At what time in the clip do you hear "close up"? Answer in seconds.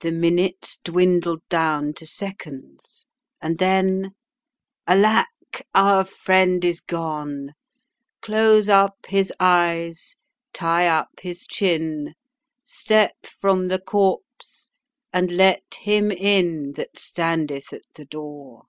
8.20-8.96